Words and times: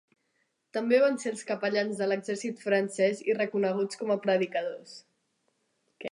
També 0.75 0.99
van 1.01 1.17
ser 1.23 1.33
els 1.33 1.43
capellans 1.49 1.99
de 1.99 2.07
l'exèrcit 2.07 2.63
francès 2.67 3.21
i 3.31 3.35
reconeguts 3.37 4.01
com 4.03 4.13
a 4.15 4.17
predicadors. 4.25 4.97